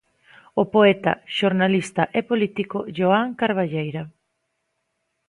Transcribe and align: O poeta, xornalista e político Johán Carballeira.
O 0.61 0.63
poeta, 0.73 1.13
xornalista 1.37 2.03
e 2.19 2.21
político 2.29 2.77
Johán 2.97 3.29
Carballeira. 3.41 4.03